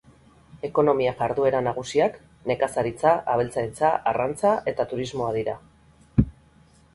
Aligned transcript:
Ekonomia-jarduera 0.67 1.59
nagusiak 1.67 2.17
nekazaritza, 2.51 3.11
abeltzaintza, 3.35 3.93
arrantza 4.13 4.55
eta 4.73 4.87
turismoa 4.95 5.31
dira. 5.39 5.55